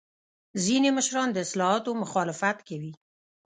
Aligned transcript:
ځینې 0.63 0.89
مشران 0.97 1.29
د 1.31 1.37
اصلاحاتو 1.45 1.91
مخالفت 2.01 2.57
کوي. 2.67 2.93